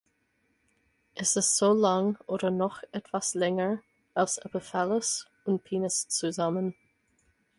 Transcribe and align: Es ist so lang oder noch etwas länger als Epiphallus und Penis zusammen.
Es 1.13 1.35
ist 1.35 1.57
so 1.57 1.73
lang 1.73 2.17
oder 2.25 2.49
noch 2.49 2.81
etwas 2.91 3.35
länger 3.35 3.83
als 4.15 4.39
Epiphallus 4.39 5.27
und 5.45 5.63
Penis 5.63 6.07
zusammen. 6.07 6.73